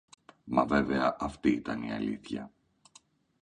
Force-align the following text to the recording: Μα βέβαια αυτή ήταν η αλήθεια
Μα 0.43 0.65
βέβαια 0.65 1.15
αυτή 1.19 1.49
ήταν 1.49 1.81
η 1.83 1.91
αλήθεια 1.93 2.51